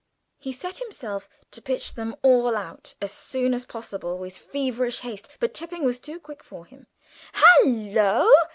He 0.39 0.51
set 0.51 0.79
himself 0.79 1.29
to 1.51 1.61
pitch 1.61 1.93
them 1.93 2.15
all 2.23 2.55
out 2.55 2.95
as 3.03 3.11
soon 3.11 3.53
as 3.53 3.67
possible 3.67 4.17
with 4.17 4.35
feverish 4.35 5.01
haste, 5.01 5.29
but 5.39 5.53
Tipping 5.53 5.83
was 5.85 5.99
too 5.99 6.19
quick 6.19 6.43
for 6.43 6.65
him. 6.65 6.87
"Hallo!" 7.33 8.27